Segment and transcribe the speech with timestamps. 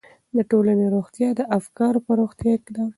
[0.35, 2.85] د ټولنې روغتیا د افکارو په روغتیا ده.